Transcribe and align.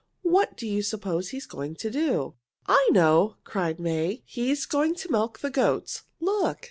What 0.23 0.57
do 0.57 0.65
you 0.65 0.81
suppose 0.81 1.29
he 1.29 1.37
is 1.37 1.45
going 1.45 1.75
to 1.75 1.91
do?" 1.91 2.33
"I 2.65 2.89
know!" 2.91 3.35
cried 3.43 3.79
May. 3.79 4.23
"He 4.25 4.49
is 4.49 4.65
going 4.65 4.95
to 4.95 5.11
milk 5.11 5.37
the 5.41 5.51
goats. 5.51 6.05
Look! 6.19 6.57